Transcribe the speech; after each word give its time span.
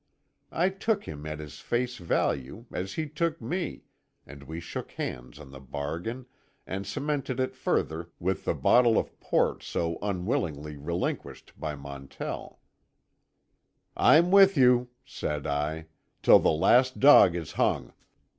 I 0.51 0.69
took 0.69 1.03
him 1.03 1.27
at 1.27 1.37
his 1.37 1.59
face 1.59 1.97
value, 1.97 2.65
as 2.73 2.93
he 2.93 3.07
took 3.07 3.39
me, 3.39 3.83
and 4.25 4.41
we 4.41 4.59
shook 4.59 4.93
hands 4.93 5.37
on 5.37 5.51
the 5.51 5.59
bargain, 5.59 6.25
and 6.65 6.87
cemented 6.87 7.39
it 7.39 7.53
further 7.53 8.09
with 8.17 8.45
the 8.45 8.55
bottle 8.55 8.97
of 8.97 9.19
port 9.19 9.61
so 9.61 9.99
unwillingly 10.01 10.75
relinquished 10.75 11.53
by 11.55 11.75
Montell. 11.75 12.59
"I'm 13.95 14.31
with 14.31 14.57
you," 14.57 14.89
said 15.05 15.45
I, 15.45 15.85
"till 16.23 16.39
the 16.39 16.49
last 16.49 16.99
dog 16.99 17.35
is 17.35 17.51
hung. 17.51 17.93